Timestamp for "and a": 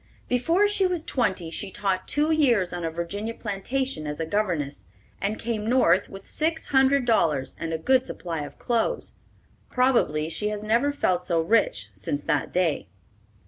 7.59-7.77